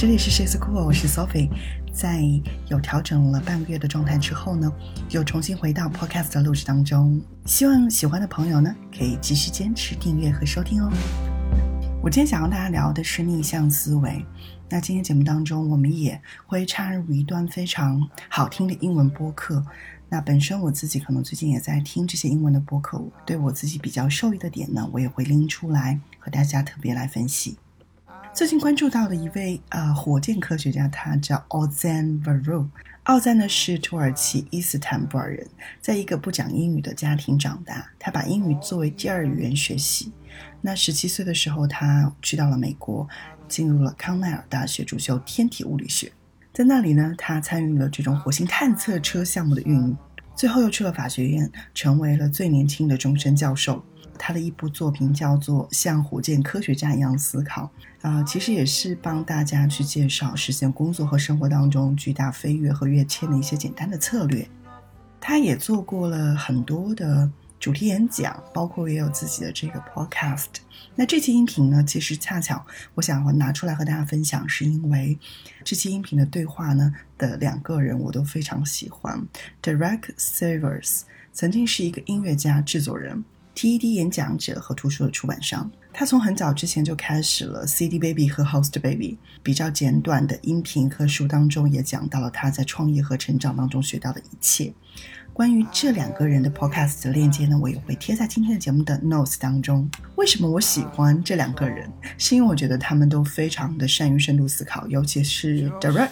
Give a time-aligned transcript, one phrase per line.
[0.00, 1.50] 这里是 She's Cool，我是 Sophie。
[1.92, 2.22] 在
[2.68, 4.72] 有调整了半个月的状态之后呢，
[5.10, 7.20] 又重新回到 Podcast 的录制当中。
[7.44, 10.90] 希望喜欢的朋友呢，可以继续坚持订阅和收听哦。
[12.02, 14.24] 我今天想和大家聊的是逆向思维。
[14.70, 19.62] 那今天节目当中，我们也会插入一段非常好听的英文播客。
[20.08, 27.58] 那本身我自己可能最近也在听这些英文的播客，对我自己比较受益的点呢，我也会拎出来和大家特别来分析。
[28.32, 32.68] 最近关注到的一位呃火箭科学家，他叫 Ozan Varu。
[33.04, 35.46] 奥赞呢是土耳其伊斯坦布尔人，
[35.80, 37.90] 在一个不讲英语的家庭长大。
[37.98, 40.12] 他把英语作为第二语言学习。
[40.60, 43.06] 那十七岁的时候，他去到了美国，
[43.48, 46.12] 进入了康奈尔大学，主修天体物理学。
[46.52, 49.96] 在那里呢，他参与了这种火星探测车项目的运营，
[50.40, 53.84] 最后又去了法学院，成为了最年轻的终身教授。
[54.16, 57.70] 他的一部作品叫做《像火箭科学家一样思考》，
[58.08, 64.48] 啊，其实也是帮大家去介绍实现工作和生活当中巨大飞跃和跃迁的一些简单的策略。
[65.20, 67.30] 他也做过了很多的
[67.60, 70.46] 主题演讲，包括也有自己的这个 podcast。
[70.94, 75.18] 那这期音频呢，其实恰巧我想要拿出来和大家分享，是因为
[75.62, 79.22] 这期音频的对话呢的两个人我都非常喜欢。
[79.62, 81.02] Derek Sivers
[81.34, 83.22] 曾经是一个音乐家、制作人。
[83.54, 94.72] TED 演讲者和图书的出版商，他从很早之前就开始了 CD Baby 和 Host Baby，比较简短的音频和书当中也讲到了他在创业和成长当中学到的一切。
[95.40, 99.90] 关于这两个人的 Podcast 的链接呢，我也会贴在今天的节目的 Notes 当中。
[100.16, 101.90] 为什么我喜欢这两个人？
[102.18, 106.10] 是因为我觉得他们都非常的善于深度思考，尤其是 Direct，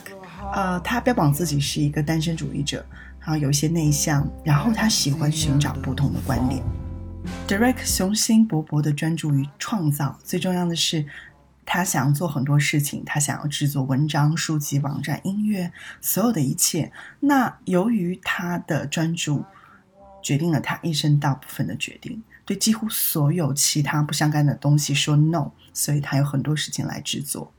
[0.54, 2.82] 呃，他标榜自己是一个单身主义者，
[3.20, 6.62] 然后有一些内向，然后他喜欢寻找不同的观点。
[7.46, 11.04] Direct 雄心勃勃地专注于创造，最重要的是，
[11.70, 15.70] 他想做很多事情，他想要制作文章、书籍、网站、音乐，
[16.00, 16.90] 所有的一切。
[17.20, 19.44] 那由于他的专注，
[20.22, 27.52] 决定了他一生大部分的决定，对几乎所有其他不相干的东西说 no，所以他有很多事情来制作。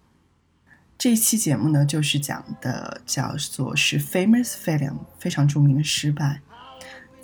[0.98, 6.42] 这一期节目呢，就是讲的叫做是 famous failure，非常著名的失败。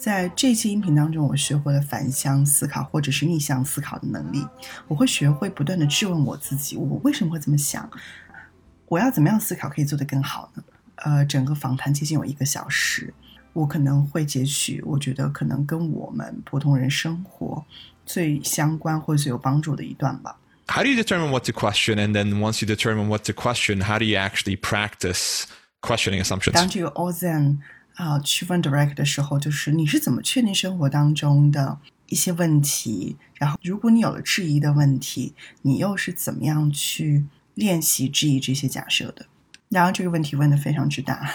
[0.06, 4.46] 在这期音频当中，我学会了反向思考或者是逆向思考的能力。
[4.88, 7.90] 我会学会不断的质问我自己：我为什么会这么想？
[8.86, 10.64] 我要怎么样思考可以做得更好呢？
[10.98, 13.12] 呃，整个访谈接近有一个小时，
[13.54, 17.66] 我可能会截取我觉得可能跟我们普通人生活
[18.06, 20.38] 最相关或者最有帮助的一段吧。
[20.68, 21.96] How do you determine what to question?
[21.96, 25.46] And then once you determine what to question, how do you actually practice
[25.82, 26.52] questioning assumptions?
[26.52, 27.58] 当这个 Ozan
[27.95, 39.27] 啊，区分 direct 的时候，就是你是怎么确定生活当中的一些问题，然后如果你有了质疑的问题，你又是怎么样去练习质疑这些假设的？
[39.69, 41.33] 然后这个问题问的非常之大。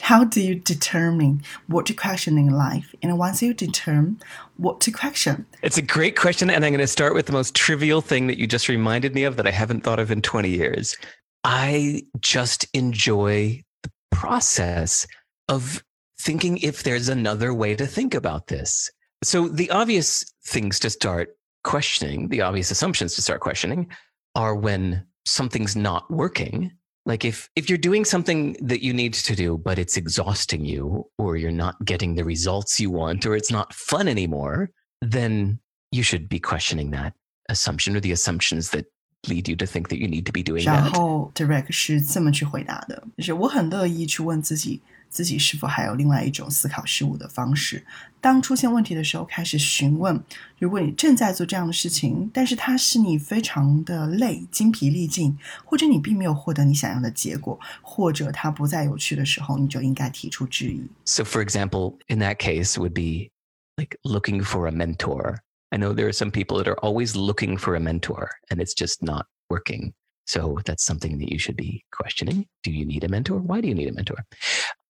[0.00, 2.86] How do you determine what to question in life?
[3.02, 4.16] And once you determine
[4.56, 7.54] what to question, it's a great question, and I'm going to start with the most
[7.54, 10.48] trivial thing that you just reminded me of that I haven't thought of in 20
[10.48, 10.96] years.
[11.44, 15.06] I just enjoy the process
[15.47, 15.83] of
[16.19, 18.89] thinking if there's another way to think about this.
[19.23, 23.91] So the obvious things to start questioning, the obvious assumptions to start questioning
[24.35, 26.71] are when something's not working.
[27.05, 31.05] Like if if you're doing something that you need to do but it's exhausting you
[31.17, 34.69] or you're not getting the results you want or it's not fun anymore,
[35.01, 35.59] then
[35.91, 37.13] you should be questioning that
[37.49, 38.85] assumption or the assumptions that
[39.27, 40.73] lead you to think that you need to be doing that.
[40.73, 47.85] 然后 Direct 是这么去回答的，就是我很乐意去问自己自己是否还有另外一种思考事物的方式？
[48.19, 50.19] 当出现问题的时候，开始询问。
[50.57, 60.81] 如果你正在做这样的事情，但是它使你非常的累、精疲力尽，或者你并没有获得你想要的结果，或者它不再有趣的时候，你就应该提出质疑。
[61.05, 63.29] So, for example, in that case, would be
[63.77, 65.35] like looking for a mentor.
[65.74, 68.74] I know there are some people that are always looking for a mentor, and it's
[68.74, 69.94] just not working.
[70.26, 72.46] So that's something that you should be questioning.
[72.62, 73.38] Do you need a mentor?
[73.38, 74.24] Why do you need a mentor?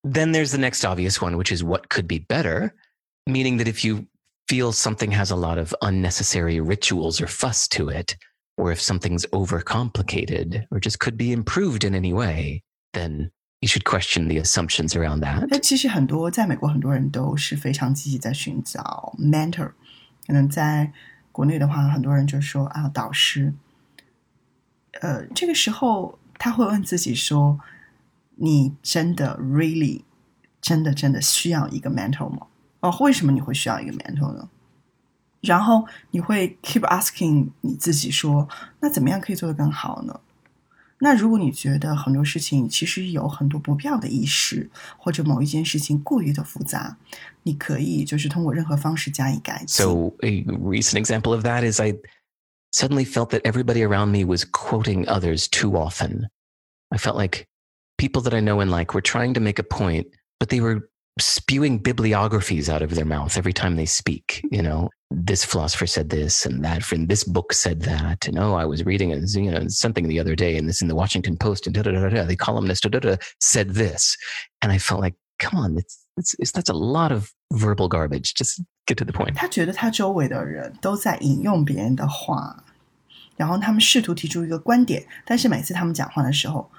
[0.05, 2.75] Then there's the next obvious one, which is what could be better,
[3.27, 4.07] meaning that if you
[4.49, 8.17] feel something has a lot of unnecessary rituals or fuss to it,
[8.57, 12.63] or if something's overcomplicated or just could be improved in any way,
[12.93, 13.31] then
[13.63, 15.47] you should question the assumptions around that.
[15.49, 19.73] 那其实很多在美国很多人都是非常积极在寻找 mentor，
[20.26, 20.92] 可能在
[21.32, 23.54] 国内的话，很多人就说啊导师。
[25.02, 27.60] 呃，这个时候他会问自己说
[28.36, 30.04] ：“你真的 really
[30.62, 32.48] 真的真的需要一个 mentor 吗？
[32.80, 34.50] 哦，为什么你会需要一个 mentor 呢？
[35.42, 38.48] 然后你会 keep asking 你自己说：
[38.80, 40.20] 那怎么样可以做得更好呢？
[41.03, 46.99] 那如果你觉得很多事情其实有很多不必要的意识，或者某一件事情过于的复杂，
[47.43, 49.69] 你可以就是通过任何方式加以改进。
[49.69, 51.95] So a recent example of that is I
[52.73, 56.29] suddenly felt that everybody around me was quoting others too often.
[56.91, 57.47] I felt like
[57.97, 60.09] people that I know and like were trying to make a point,
[60.39, 64.41] but they were spewing bibliographies out of their mouth every time they speak.
[64.51, 68.27] You know, this philosopher said this and that, and this book said that.
[68.27, 70.89] And oh, I was reading a, you know, something the other day, and this in
[70.89, 72.25] the Washington Post, and da da da da.
[72.25, 74.17] The columnist da, da, da, said this,
[74.63, 78.35] and I felt like, come on, it's, it's, it's that's a lot of verbal garbage.
[78.35, 79.35] Just get to the point.
[79.35, 82.65] 他觉得他周围的人都在引用别人的话，
[83.37, 86.71] 然后他们试图提出一个观点，但是每次他们讲话的时候，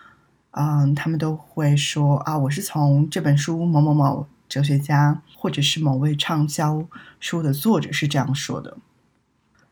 [0.59, 6.83] 嗯，他们都会说啊，我是从这本书某某某哲学家，或者是某位畅销
[7.21, 8.79] 书的作者是这样说的。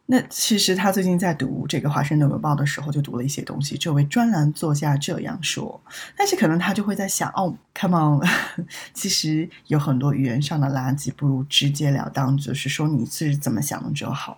[0.05, 3.79] 那其实他最近在读这个《华盛顿邮报》的时候，就读了一些东西。
[3.79, 5.81] 这位专栏作家这样说，
[6.15, 8.29] 但是可能他就会在想，哦，come on，
[8.93, 14.37] 其实有很多语言上的垃圾，不如直截了当，就是说你是怎么想的就好。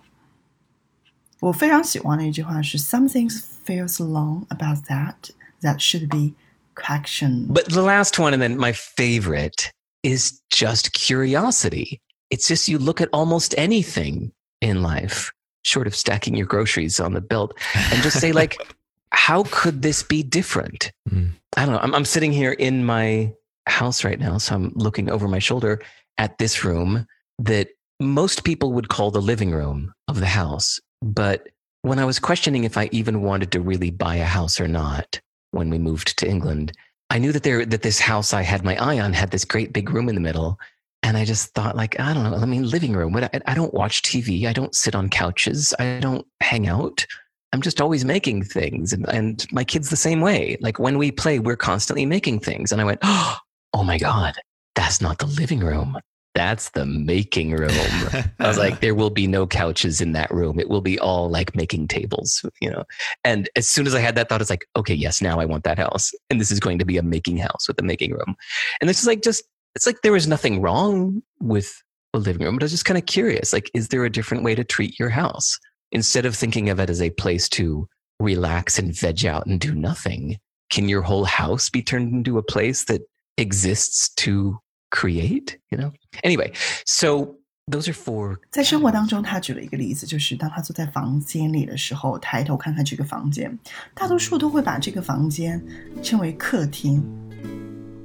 [1.41, 5.15] 我非常喜欢的一句话是：“Some things feels wrong about that
[5.61, 6.35] that should be
[6.75, 9.71] correction。” But the last one, and then my favorite,
[10.03, 12.01] is just curiosity.
[12.29, 14.31] It's just you look at almost anything
[14.61, 15.31] in life,
[15.63, 18.57] short of stacking your groceries on the belt, and just say, like,
[19.11, 20.91] how could this be different?
[21.09, 21.31] Mm.
[21.55, 21.81] I don't know.
[21.81, 23.33] I'm, I'm sitting here in my
[23.67, 25.81] house right now, so I'm looking over my shoulder
[26.17, 27.05] at this room
[27.39, 27.69] that
[27.99, 30.79] most people would call the living room of the house.
[31.01, 31.47] But
[31.81, 35.19] when I was questioning if I even wanted to really buy a house or not
[35.57, 36.71] when we moved to England,
[37.09, 39.73] I knew that there that this house I had my eye on had this great
[39.73, 40.59] big room in the middle.
[41.03, 42.37] And I just thought, like, I don't know.
[42.37, 43.13] I mean, living room.
[43.13, 44.45] What I, I don't watch TV.
[44.45, 45.73] I don't sit on couches.
[45.79, 47.05] I don't hang out.
[47.53, 48.93] I'm just always making things.
[48.93, 50.57] And, and my kids the same way.
[50.59, 52.71] Like when we play, we're constantly making things.
[52.71, 53.39] And I went, oh
[53.83, 54.35] my God,
[54.75, 55.97] that's not the living room.
[56.37, 57.71] That's the making room.
[58.39, 60.59] I was like, there will be no couches in that room.
[60.59, 62.83] It will be all like making tables, you know.
[63.23, 65.63] And as soon as I had that thought, it's like, okay, yes, now I want
[65.63, 66.11] that house.
[66.29, 68.35] And this is going to be a making house with a making room.
[68.79, 71.81] And this is like just it's like there was nothing wrong with
[72.13, 73.51] a living room, but I was just kind of curious.
[73.51, 75.57] Like, is there a different way to treat your house?
[75.91, 77.89] Instead of thinking of it as a place to
[78.19, 80.37] relax and veg out and do nothing,
[80.69, 83.01] can your whole house be turned into a place that
[83.39, 85.57] exists to create?
[85.69, 85.91] You know?
[86.23, 86.53] Anyway,
[86.85, 87.35] so
[87.69, 93.57] those are four 在生活当中，他举了一个例子，就是当他坐在房间里的时候，抬头看看这个房间，
[93.93, 95.61] 大多数都会把这个房间
[96.01, 97.03] 称为客厅。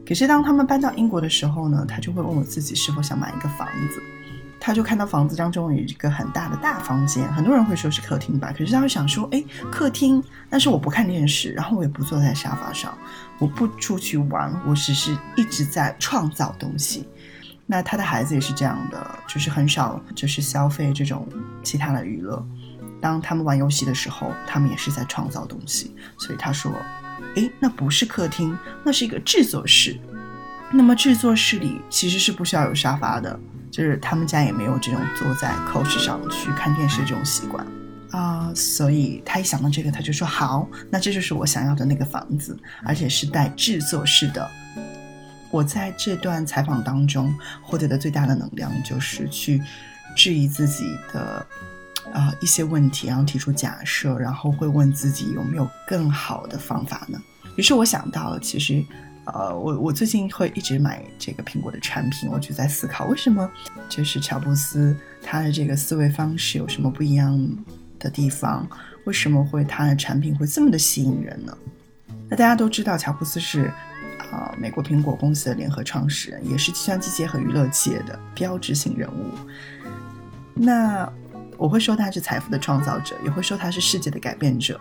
[0.04, 4.02] 可是当他们搬到英国的时候呢，他就会问我自己是否想买一个房子。
[4.64, 9.42] 他就看到房子当中有一个很大的大房间，很多人会说是客厅吧，可是他会想说，哎，
[9.72, 12.96] 客厅，但是我不看电视，然后我也不坐在沙发上，
[13.40, 17.08] 我不出去玩，我只是一直在创造东西。
[17.66, 21.26] 那他的孩子也是这样的，就是很少就是消费这种
[21.64, 22.40] 其他的娱乐。
[23.00, 25.92] 当他们玩游戏的时候，他们也是在创造东西。
[26.18, 26.72] 所以他说，
[27.34, 29.98] 诶，那不是客厅，那是一个制作室。
[30.70, 33.38] 那么制作室里其实是不需要有沙发的，
[33.72, 37.66] 就是他们家也没有这种坐在 couch 上去看电视这种习惯
[38.12, 44.46] 啊、所以他一想到这个，他就说好，那这就是我想要的那个房子，而且是带制作室的。
[45.50, 49.62] 我在这段采访当中获得的最大的能量，就是去
[50.14, 51.20] 质疑自己的
[52.12, 57.18] 啊、呃一些问题，然后提出假设，然后会问自己有没有更好的方法呢？
[57.56, 58.84] 于是我想到了，其实
[59.24, 63.48] 呃，我我最近会一直买这个苹果的产品，我就在思考为什么
[63.88, 67.48] 就是乔布斯他的这个思维方式有什么不一样
[67.98, 68.68] 的地方？
[69.04, 71.56] 为什么会他的产品会这么的吸引人呢？
[72.28, 73.70] 那大家都知道，乔布斯是
[74.30, 79.26] 啊、美国苹果公司的联合创始人，也是计算机界和娱乐界的标志性人物。
[80.54, 81.10] 那
[81.56, 84.80] 我会说他是财富的创造者，也会说他是世界的改变者。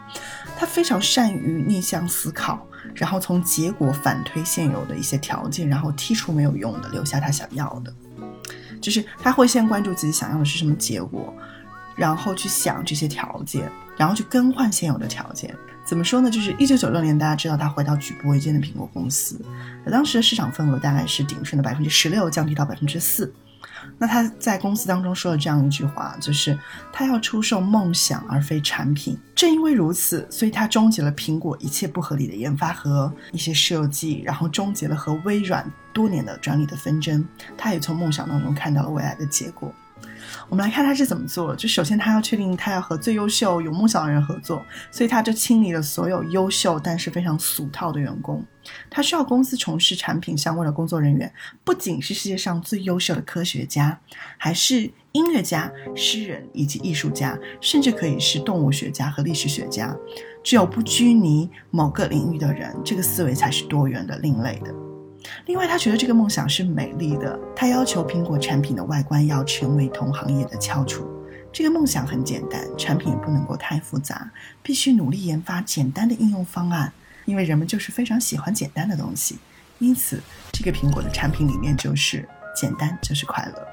[0.58, 7.94] 他非常善于逆向思考，然后从结果反推现有的一些条件，然后剔除没有用的，留下他想要的。
[8.82, 11.34] 就是他会先关注自己想要的是什么结果，
[11.96, 15.56] 然后去想这些条件，然后去更换现有的条件。
[15.84, 16.30] 怎么说呢？
[16.32, 19.40] 就是一九九六年，大家知道他回到举步维艰的苹果公司，
[19.92, 23.32] 当时的市场份额大概是鼎盛的百分之十六，降低到百分之四。
[23.98, 26.58] 那他在公司当中说了这样一句话，就是
[26.92, 29.18] 他要出售梦想而非产品。
[29.36, 37.26] 正因为如此，所以他终结了苹果一切不合理的研发和一些设计，然后终结了和微软多年的专利的纷争。
[37.58, 39.74] 他也从梦想当中看到了未来的结果。
[40.50, 41.56] 我们来看他是怎么做。
[41.56, 48.44] 就首先他要确定他要和最优秀、有梦想的人合作，所以他就清理了所有优秀但是非常俗套的员工。
[48.90, 51.32] 他需要公司从事产品相关的工作人员，
[51.64, 54.00] 不仅是世界上最优秀的科学家，
[54.38, 59.96] 还是音乐家、诗人以及艺术家，甚至可以是动物学家和历史学家。
[60.44, 64.91] 只有不拘泥某个领域的人，这个思维才是多元的、另类的。
[65.46, 67.40] 另外，他觉得这个梦想是美丽的。
[67.56, 71.08] 他要求苹果产品的外观要成为同行业的翘楚。
[71.54, 74.32] 这个梦想很简单，产品不能够太复杂，
[74.64, 76.92] 必须努力研发简单的应用方案。
[77.26, 79.38] 因为人们就是非常喜欢简单的东西，
[79.80, 80.20] 因此
[80.52, 83.68] 这个苹果的产品理念就是简单就是快乐。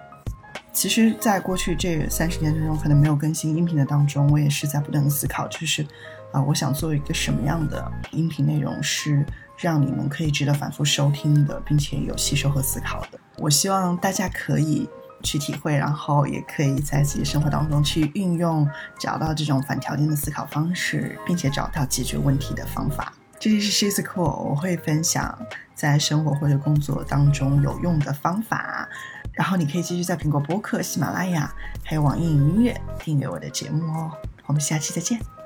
[0.71, 5.85] 其实，在过去这三十年当中，可能没有更新音频的当中，我也是在不断的思考，就是
[6.31, 9.25] 啊，我想做一个什么样的音频内容是。
[9.59, 13.19] 让你们可以值得反复收听的，并且有吸收和思考的。
[13.37, 14.88] 我希望大家可以
[15.23, 23.12] 去体会，然后也可以在自己生活当中去运用，找到这种反条件的思考方式，并且找到解决问题的方法。
[23.41, 25.38] 这里是 She's Cool，我会分享
[25.75, 28.88] 在生活或者工作当中有用的方法。
[29.33, 34.11] 然后你可以继续在苹果播客、喜马拉雅还有网易云音乐订阅我的节目哦。
[34.47, 35.38] 我们下期再见。